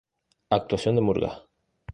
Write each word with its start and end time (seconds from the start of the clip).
Actuación 0.49 0.95
de 0.95 1.01
Murgas. 1.01 1.43